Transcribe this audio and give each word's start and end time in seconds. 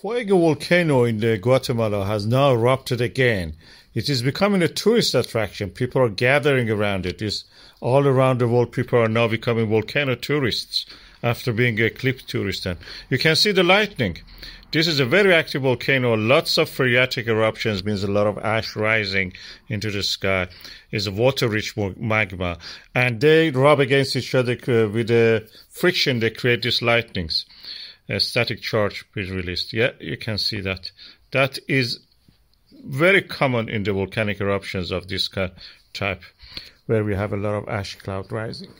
Fuego 0.00 0.38
volcano 0.38 1.02
in 1.02 1.18
the 1.18 1.36
Guatemala 1.38 2.06
has 2.06 2.24
now 2.24 2.52
erupted 2.52 3.00
again. 3.00 3.56
It 3.96 4.08
is 4.08 4.22
becoming 4.22 4.62
a 4.62 4.68
tourist 4.68 5.12
attraction. 5.12 5.70
People 5.70 6.00
are 6.02 6.08
gathering 6.08 6.70
around 6.70 7.04
it. 7.04 7.20
It's 7.20 7.44
all 7.80 8.06
around 8.06 8.38
the 8.38 8.46
world. 8.46 8.70
People 8.70 9.00
are 9.00 9.08
now 9.08 9.26
becoming 9.26 9.68
volcano 9.68 10.14
tourists 10.14 10.86
after 11.20 11.52
being 11.52 11.80
eclipse 11.80 12.22
tourists. 12.22 12.64
And 12.64 12.78
you 13.10 13.18
can 13.18 13.34
see 13.34 13.50
the 13.50 13.64
lightning. 13.64 14.18
This 14.70 14.86
is 14.86 15.00
a 15.00 15.04
very 15.04 15.34
active 15.34 15.62
volcano. 15.62 16.14
Lots 16.14 16.58
of 16.58 16.68
phreatic 16.68 17.26
eruptions 17.26 17.82
means 17.82 18.04
a 18.04 18.06
lot 18.06 18.28
of 18.28 18.38
ash 18.38 18.76
rising 18.76 19.32
into 19.68 19.90
the 19.90 20.04
sky. 20.04 20.46
It's 20.92 21.08
a 21.08 21.10
water-rich 21.10 21.76
magma, 21.96 22.58
and 22.94 23.20
they 23.20 23.50
rub 23.50 23.80
against 23.80 24.14
each 24.14 24.32
other 24.36 24.52
uh, 24.52 24.88
with 24.90 25.08
the 25.08 25.48
friction. 25.70 26.20
They 26.20 26.30
create 26.30 26.62
these 26.62 26.82
lightnings 26.82 27.46
a 28.08 28.20
static 28.20 28.60
charge 28.60 29.04
is 29.16 29.30
released. 29.30 29.72
Yeah, 29.72 29.90
you 30.00 30.16
can 30.16 30.38
see 30.38 30.60
that. 30.62 30.90
That 31.32 31.58
is 31.68 32.00
very 32.84 33.22
common 33.22 33.68
in 33.68 33.82
the 33.82 33.92
volcanic 33.92 34.40
eruptions 34.40 34.90
of 34.90 35.08
this 35.08 35.28
type, 35.92 36.22
where 36.86 37.04
we 37.04 37.14
have 37.14 37.32
a 37.32 37.36
lot 37.36 37.54
of 37.54 37.68
ash 37.68 37.96
cloud 37.96 38.30
rising. 38.32 38.72